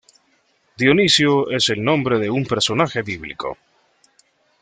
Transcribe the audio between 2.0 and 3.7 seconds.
de un personaje bíblico;